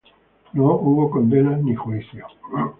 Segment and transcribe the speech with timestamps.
[0.55, 2.35] No hubo condenas, ni juicios.